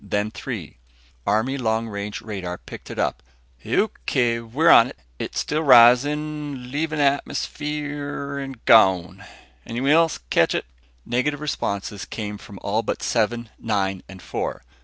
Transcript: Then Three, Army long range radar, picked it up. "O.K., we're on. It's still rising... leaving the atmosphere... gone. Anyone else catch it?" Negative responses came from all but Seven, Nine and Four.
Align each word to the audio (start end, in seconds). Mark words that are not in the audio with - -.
Then 0.03 0.31
Three, 0.31 0.79
Army 1.27 1.59
long 1.59 1.87
range 1.87 2.21
radar, 2.21 2.57
picked 2.57 2.89
it 2.89 2.97
up. 2.97 3.21
"O.K., 3.63 4.39
we're 4.39 4.71
on. 4.71 4.93
It's 5.19 5.39
still 5.41 5.61
rising... 5.61 6.71
leaving 6.71 6.97
the 6.97 7.05
atmosphere... 7.05 8.51
gone. 8.65 9.23
Anyone 9.63 9.91
else 9.91 10.17
catch 10.31 10.55
it?" 10.55 10.65
Negative 11.05 11.39
responses 11.39 12.05
came 12.05 12.39
from 12.39 12.57
all 12.63 12.81
but 12.81 13.03
Seven, 13.03 13.49
Nine 13.59 14.01
and 14.09 14.23
Four. 14.23 14.63